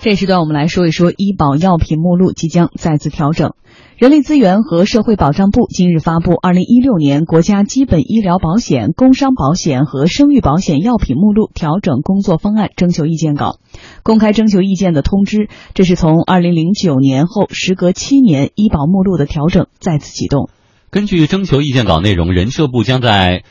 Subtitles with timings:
[0.00, 3.54] 这时段我们来说一说医保药品目录即将再次调整。
[3.96, 13.58] 人力资源和社会保障部今日发布《二零一六年国家基本医疗保险、工伤保险和生育保险药品目录调整工作方案征求意见稿》，
[14.04, 15.48] 公开征求意见的通知。
[15.74, 20.48] 这是从二零零九年后，时隔七年，医保目录的调整再次启动。
[20.90, 23.42] 根据征求意见稿内容，人社部将在。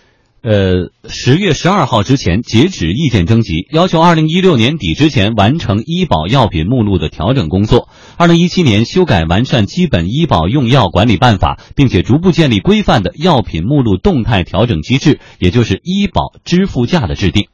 [0.49, 7.89] 呃，十月十二号之前截止意见征集，要求二零一六年底之前完成医保药品目录的调整工作。
[8.15, 17.47] 二零一七年修改完善基本医保用药管理办法，并且逐步建立规范的药品目录动态调整机制，也就是医保支付价的制定。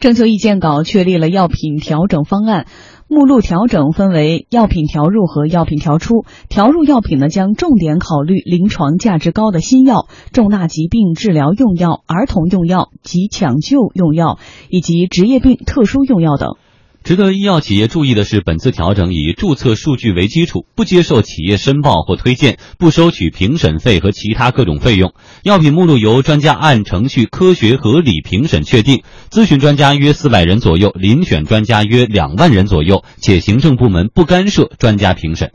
[0.00, 2.66] 征求意见稿确立了药品调整方案。
[3.08, 6.24] 目录调整分为药品调入和药品调出。
[6.48, 16.56] 调入药品呢，将重点考虑临床价值高的新药、重大疾病治疗用药、儿童用药及抢救用药，以及职业病特殊用药等。
[17.04, 25.12] 值得医药企业注意的是，本次调整以注册数据为基础，不接受企业申报或推荐，不收取评审费和其他各种费用。
[25.42, 35.52] 药品目录由专家按程序科学合理评审确定，咨询专家约四百人左右，遴选专家约两万人左右，且行政部门不干涉专家评审。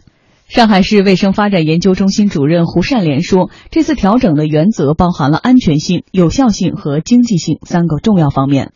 [0.47, 8.71] 上海市卫生发展研究中心主任胡善莲说：“这次调整的原则包含了安全性、有效性和经济性三个重要方面。”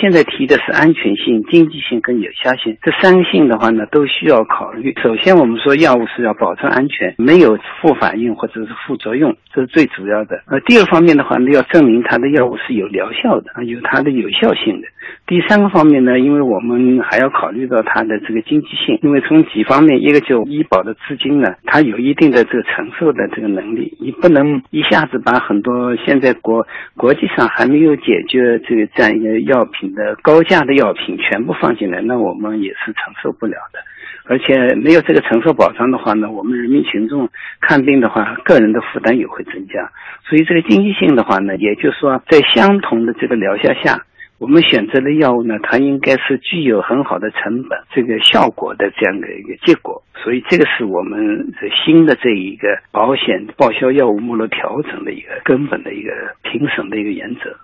[0.00, 4.94] 现在提的是安全性、经济性跟有效性这三个性的话呢，都需要考虑。
[5.02, 10.42] 首先，我们说药物是要保证安全，没有副反应或者是副作用，这是最主要的。
[10.46, 14.88] 呃，第二方面的话呢，要证明它的药物是有疗效的啊，有它的有效性的。
[15.26, 33.80] 第三个方面呢，因为我们还要考虑到它的这个经济性，因为从几方面，一个就医保的资金呢，它有一定的这个承受的这个能力，你不能一下子把很多现在国国际上还没有解决这个这样一个药品的高价的药品全部放进来，那我们也是承受不了的。
[34.26, 37.28] 而且没有这个承受保障的话呢，我们人民群众
[37.60, 39.90] 看病的话，个人的负担也会增加。
[40.26, 44.04] 所以这个经济性的话呢，也就是说在相同的这个疗效下。
[44.38, 51.52] 我们选择的药物呢，它应该是具有很好的成本、这个效果的这样的一个结果，所以这个是我们
[51.84, 56.10] 新的这一个保险报销药物目录调整的一个根本的一个
[56.42, 57.56] 评审的一个原则。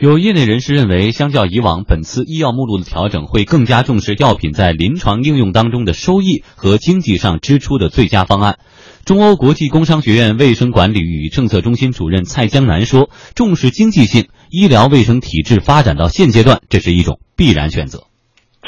[0.00, 8.60] 有业内人士认为，相较以往，本次医药目录的调整会更加重视药品在临床应用当中的收益和经济上支出的最佳方案。
[9.04, 18.04] 中欧国际工商学院卫生管理与政策中心主任蔡江南说：“重视经济性，医疗卫生体制发展到现阶段，这是一种必然选择。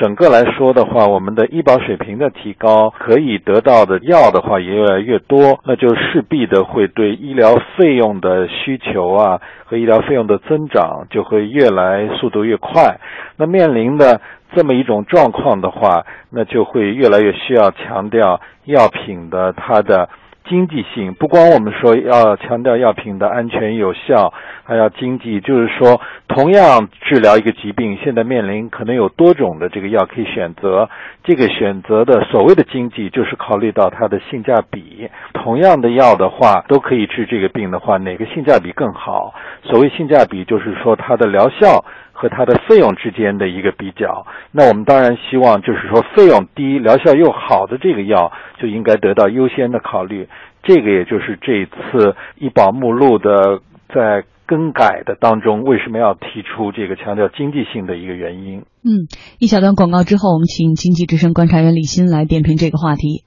[0.00, 12.98] 整个来说的话，我们的医保水平的提高，可以得到的药的话也越来越多，那就势必的会对医疗费用的需求啊和医疗费用的增长就会越来速度越快。
[13.36, 14.22] 那面临的
[14.54, 20.08] 这么一种状况的话，那就会越来越需要强调药品的它的。”
[20.48, 24.32] 经济性不光我们说要强调药品的安全有效，
[24.64, 25.40] 还要经济。
[25.40, 30.88] 就是说，同样治疗一个疾病，现在面临可能有多种的这个药可以选择。
[31.22, 35.08] 这个选择的所谓的经济，就是考虑到它的性价比。
[35.34, 39.34] 同样的药的话，都可以治这个病的话，哪个性价比更好？
[39.62, 41.84] 所谓性价比，就是说它的疗效。
[42.20, 50.28] 和它的费用之间的一个比较，那我们当然希望就是说费用低、疗效又好的这个药就应该得到优先的考虑。
[50.62, 58.58] 这个也就是这次医保目录的在更改的当中，为什么要提出这个强调经济性的一个原因。
[58.84, 63.24] 嗯，一小段广告之后，我们请经济之声观察员李欣来点评这个话题。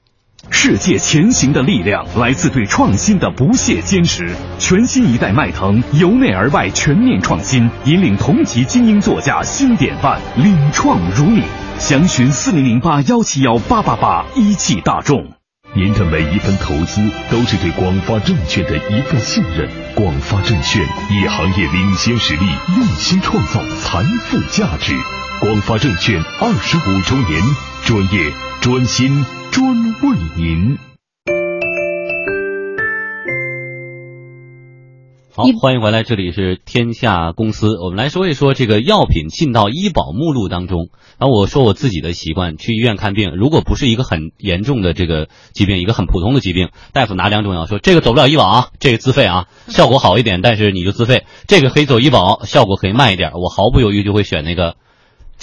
[0.49, 4.29] 世界前行的力量来自对创新的不懈坚持。
[4.59, 11.43] 全新一代迈腾由内而外全面创新，引领同级精英座驾新典范，领创如你。
[11.79, 15.31] 详询四零零八幺七幺八八八一汽大众。
[15.75, 17.01] 您的每一份投资
[17.31, 19.67] 都是对广发证券的一份信任。
[19.95, 22.45] 广发证券以行业领先实力，
[22.77, 24.93] 用心创造财富价值。
[25.39, 27.41] 广发证券二十五周年，
[27.83, 28.31] 专业
[28.63, 29.11] 专心。
[29.51, 30.77] 专为您。
[35.33, 37.77] 好，欢迎回来，这里是天下公司。
[37.83, 40.87] 我们来说一说这个药品进到医保目录当中。
[41.19, 51.25] 然后我说我自己的习惯，去医院看病，如果不是一个很严重的这个疾病，一个很普通的疾病，大夫拿两种药说这个走不了医保啊，这个自费啊，效果好一点，但是你就自费。
[51.49, 54.77] 这个可以走医保，效果可以慢一点，我毫不犹豫就会选那个。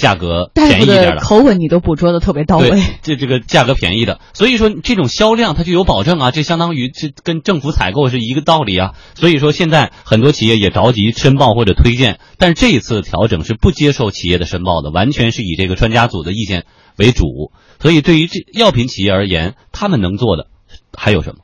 [0.01, 8.95] 价格便宜一点的口吻你都捕捉的特别到位。，这这个价格便宜的，所以说这种销量它就有保证啊，这相当于这跟政府采购是一个道理啊。
[9.15, 16.65] 所以说现在很多企业也着急申报或者推荐，但是这一次调整是不接受企业的申报的，完全是以这个专家组的意见
[16.97, 17.53] 为主。
[17.79, 20.47] 所以对于这药品企业而言，他们能做的
[20.97, 21.37] 还有什么？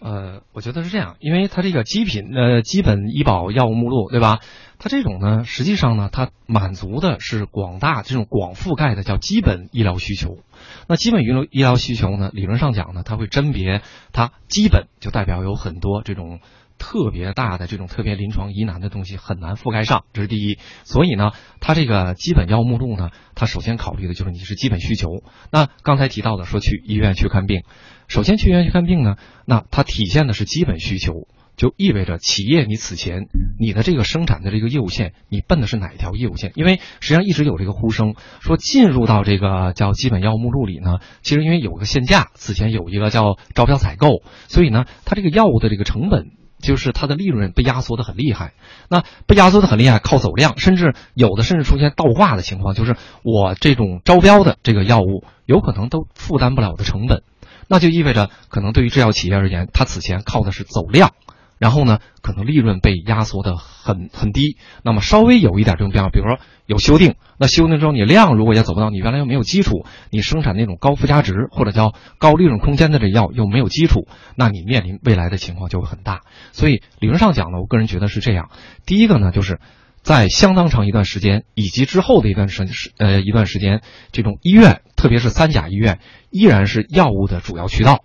[0.00, 4.38] 呃，我觉得是这样，因为它这个基品呃基本医保药物目录，对吧？
[4.78, 10.38] 它这种呢，实际上呢，它满足的是广大这种广覆盖的叫基本医疗需求。
[10.86, 13.82] 那基本医疗医疗需求呢，理论上讲呢，它会甄别
[14.12, 16.38] 它基本就代表有很多这种
[16.78, 20.58] 特别大的这种特别临床疑难的东西很难覆盖上，这是第一。
[20.84, 25.08] 所以呢，它这个基本药目录呢，它首先考虑的就是你是基本需求。
[25.50, 27.64] 那刚才提到的说去医院去看病，
[28.06, 31.26] 首先去医院去看病呢，那它体现的是基本需求。
[31.58, 33.26] 就意味着企业你此前
[33.60, 36.52] 你的这个生产的这个业务线，你奔的是哪一条业务线？
[36.54, 46.30] 因为实际上一直有这个呼声说进入到这个叫基本药物目录里呢，其实因为有个限价，此前有一个叫招标采购，所以呢，它这个药物的这个成本。
[46.60, 48.52] 就是它的利润被压缩的很厉害，
[48.90, 57.22] 那被压缩的很厉害，靠走量，甚至有的甚至出现倒挂的情况，就是我这种招标的这个药物有可能都负担不了我的成本，
[57.68, 61.12] 那就意味着可能对于制药企业而言，它此前靠的是走量。
[61.58, 64.56] 然后呢，可能利润被压缩的很很低。
[64.82, 74.06] 那么稍微有一点这种变化，比如说有修订，那修订之后你量如果也走不到，你原来又没有基础，你生产那种高附加值或者叫高利润空间的这药又没有基础，
[74.36, 76.20] 那你面临未来的情况就会很大。
[76.52, 78.50] 所以理论上讲呢，我个人觉得是这样。
[78.86, 79.58] 第一个呢，就是
[80.02, 83.82] 在相当长一段时间以及之后的一段时时呃一段时间，
[84.12, 85.98] 这种医院，特别是三甲医院，
[86.30, 88.04] 依然是药物的主要渠道。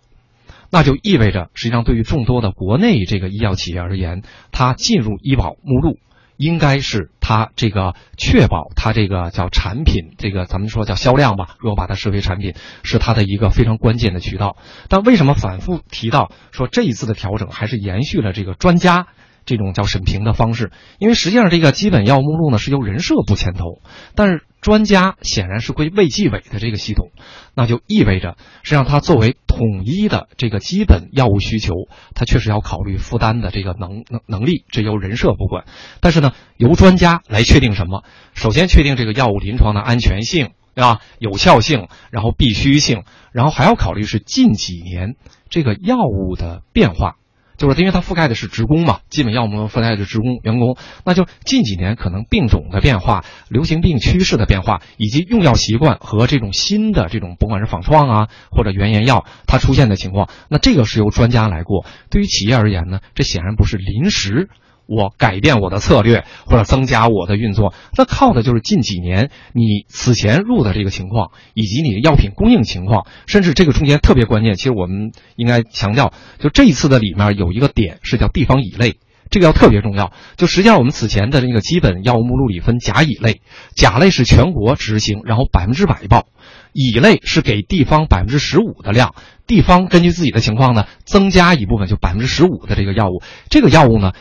[0.74, 6.00] 那就意味着，实际上对于众多的国内这个医药企业而言，它进入医保目录，
[6.36, 14.58] 应该是它这个确保它这个叫产品，这个咱们说叫销量吧，如果把它视为产品，是它的一个非常关键的渠道。
[14.90, 19.06] 但为什么反复提到说这一次的调整还是延续了这个专家？
[19.46, 23.82] 这种叫审评的方式，因为实际上这个基本药物目录呢是由人社部牵头，
[24.16, 27.12] 但是专家显然是归卫计委的这个系统，
[27.56, 31.74] 那就意味着实际上它作为统一的这个基本药物需求，
[32.16, 35.66] 它确实要考虑负担的这个能能能力，这由人社部管，
[36.02, 38.04] 但是呢由专家来确定什么，
[38.34, 40.52] 首先确定这个药物临床的安全性。
[40.76, 41.02] 对吧？
[41.20, 45.14] 有效性，然后必须性，然后还要考虑是近几年
[45.48, 47.18] 这个药物的变化。
[47.58, 61.86] 就是因为它覆盖的是职工嘛，基本药物覆盖的是职工员工，那就近几年可能病种的变化、流行病趋势的变化，以及用药习惯和这种新的这种，不管是仿创啊或者原研药它出现的情况，那这个是由专家来过。
[62.10, 64.50] 对于企业而言呢，这显然不是临时。
[64.96, 74.56] 我改变我的策略或者增加我的运作，那靠的就是近几年你此前入的这个情况，以及你的药品供应情况，甚至这个中间特别关键。
[74.56, 78.98] 其实我们应该强调，就这一次的里面有一个点是叫地方乙类，
[79.30, 80.12] 这个要特别重要。
[80.38, 83.42] 就实际上我们此前的那个基本药物目录里分甲乙类，
[83.76, 86.28] 甲类是全国执行，然后百分之百报；
[86.74, 89.16] 乙类是给地方百分之十五的量，
[89.48, 93.22] 地方根据自己的情况呢增加一部分，就百分之十五的这个药物。
[93.50, 94.14] 这个药物呢。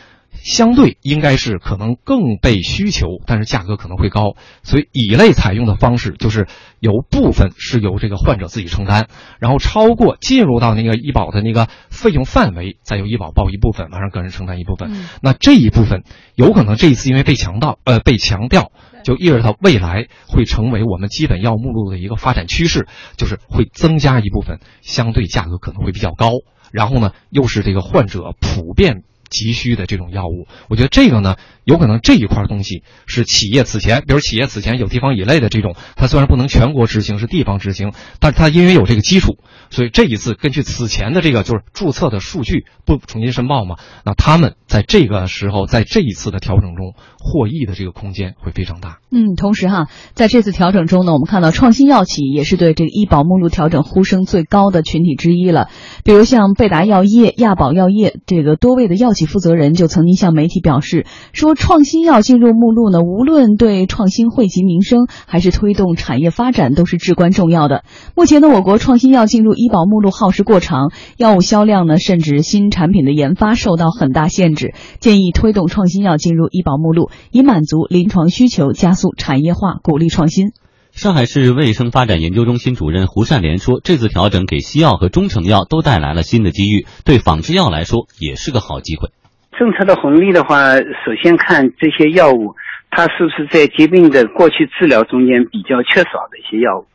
[0.43, 6.47] 相对应该是可能更被需求，但是价格可能会高，所以乙类采用的方式就是
[6.81, 9.07] 有部分是由这个患者自己承担，
[9.39, 14.91] 然后超过进入到那个医保的那个费用范围，再由医保报一部分，完上个人承担一部分。
[14.93, 16.03] 嗯那这一部分
[16.35, 18.73] 有可能这一次因为被强调，呃，被强调，
[19.05, 26.31] 就意味着它未来会成为我们基本药目录的一个发展趋势，就是会增加一部分，相对价格可能会比较高，
[26.73, 29.03] 然后呢，又是这个患者普遍。
[29.33, 39.37] 急需的这种药物，我觉得这个呢，有可能这一块东西是企业此前，比如企业此前有地方乙类的这种，它虽然不能全国执行，是地方执行，但是它因为有这个基础，
[39.69, 48.99] 所以这一次根据此前的这个就是注册的数据不重新申报嘛，那他们在这个时候，在这一次的调整中获益的这个空间会非常大。
[49.11, 55.69] 嗯，同时哈，在这次调整中呢，我们看到创新药企也是对这个医保目录调整呼声最高的群体之一了。
[56.03, 67.83] 比如像贝达药业、亚宝药业这个多位的药企负责人就曾经向媒体表示，说创新药进入目录呢，无论对创新惠及民生，还是推动产业发展，都是至关重要的。
[68.15, 74.73] 目前呢，我国创新药进入医保目录耗时过长，药物销量呢，甚至新产品的研发受到很大限制。
[74.99, 80.51] 建议推动创新药进入医保目录，以满足临床需求，加速产业化，鼓励创新。
[80.91, 89.09] 上海市卫生发展研究中心主任胡善莲说：“这次调整给西药和中成药都带来了新的机遇，对仿制药来说也是个好机会。”
[89.57, 92.55] 政策的红利的话，首先看这些药物
[92.91, 96.85] 它是不是在疾病的过去治疗中间比较缺少的一些药物？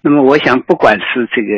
[0.00, 1.48] 那么我想，不管是这个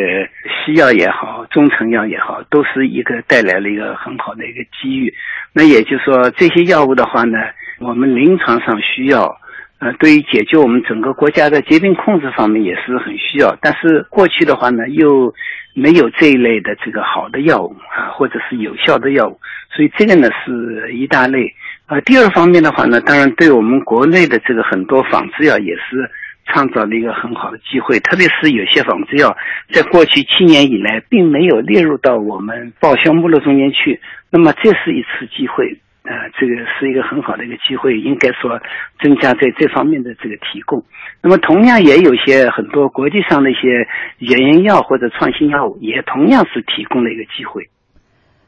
[0.48, 5.12] 西药也好，中成药也好，都是一个带来了一个很好的一个机遇。
[5.52, 7.38] 那也就是说，这些药物的话呢，
[7.78, 9.36] 我们临床上需要，
[9.80, 13.56] 呃，对于解决我们整个国家的疾病控制方面也是很需要。
[13.60, 15.34] 但是过去的话呢，又
[15.74, 19.40] 没有这一类的这个好的药物啊，或者是有效的药物，
[19.74, 21.52] 所以这个呢是一大类。
[21.86, 26.10] 呃，第二方面的话呢，当然对我们国内的这个很多仿制药也是。
[26.52, 29.36] 创造了一个很好的机会，特别是有些仿制药，
[29.70, 34.00] 在过去七年以来并没有列入到我们报销目录中间去。
[34.30, 38.58] 那么这是一次机会，呃，这个是一个很好的一个机会，应该说
[39.02, 40.82] 增加在这方面的这个提供。
[41.22, 43.86] 那么同样也有些很多国际上的一些
[44.18, 47.68] 原研药或者创新药物，也同样是提供了一个机会。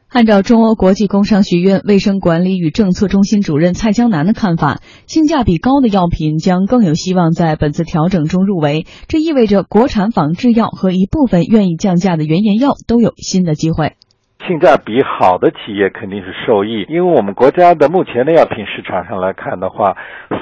[0.09, 8.85] 按照中欧国际工商学院卫生管理与政策中心主任蔡江南的看法，性价比高的药品将更有希望在本次调整中入围。
[9.07, 13.93] 这意味着国产仿制药和一部分愿意降价的原研药都有新的机会。
[14.45, 19.95] 性价比好的企业肯定是受益，因为我们国家的目前的药品市场上来看的话，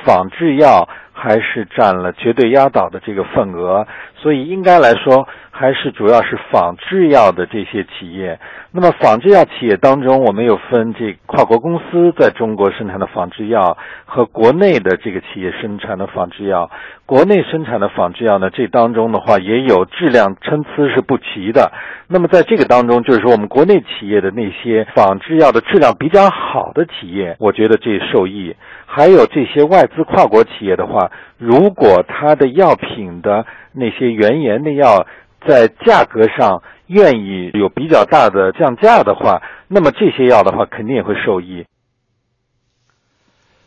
[0.04, 0.88] 仿制药
[1.22, 3.86] 还是占了绝对压倒的这个份额，
[4.16, 5.28] 所以应该来说。
[5.54, 8.40] 还是主要是仿制药的这些企业。
[8.72, 16.72] 那么仿制药企业当中，我们有分这跨国公司在中国生产的仿制药和国内的这个企业生产的仿制药。
[17.06, 21.72] 国内生产的仿制药呢，这当中的话也有质量参差是不齐的。
[22.08, 28.56] 那么在这个当中，就是说我们国内企业的那些仿制药的质量比较好的企业，我觉得这受益。
[28.88, 35.06] 还有这些外资跨国企业的话，如果它的药品的那些原研的药。
[35.44, 41.66] 在价格上愿意有比较大的降价的话，那么这些药的话肯定也会受益。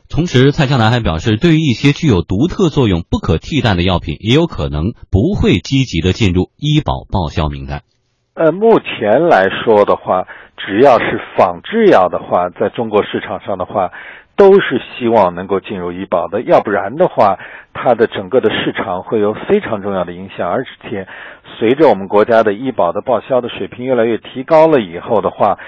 [0.08, 7.82] 同时，蔡向南还表示，对于一些具有独特作用、不可替代的药品，也有可能不会积极的进入医保报销名单。
[8.34, 13.90] 呃，目前来说的话，只要是仿制药的话，在中国市场上的话。
[14.37, 17.38] 都是希望能够进入医保的，要不然的话，
[17.73, 20.50] 它的整个的市场会有非常重要的影响。
[20.50, 21.07] 而且，
[21.59, 25.59] 随着我们国家的医保的报销的水平越来越提高了以后的话，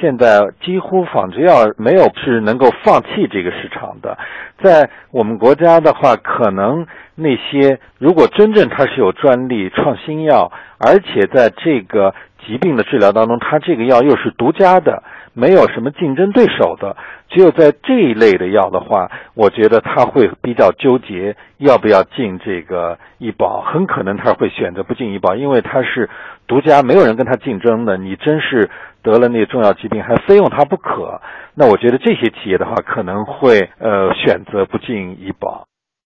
[0.00, 4.16] 现在几乎仿制药没有是能够放弃这个市场的。
[4.62, 6.86] 在我们国家的话，可能
[7.16, 12.14] 那些如果真正它是有专利创新药，而且在这个
[12.46, 15.02] 疾病的治疗当中，它这个药又是独家的。
[15.34, 16.96] 没有什么竞争对手的，
[17.28, 26.10] 只有在这一类的药的话，我觉得他会比较纠结要不要进这个医保，很可能他会选择不进医保，因为他是
[26.46, 27.96] 独家，没有人跟他竞争的。
[27.96, 28.68] 你真是
[29.02, 31.20] 得了那重要疾病，还非用他不可，
[31.54, 35.66] 那我觉得这些企业的话可能会呃选择不进医保。